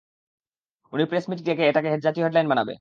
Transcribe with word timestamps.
উনি 0.93 1.03
প্রেস-মিট 1.05 1.39
ডেকে 1.43 1.63
এটাকে 1.67 1.89
জাতীয় 2.05 2.23
হেডলাইন 2.25 2.47
বানাবে। 2.47 2.69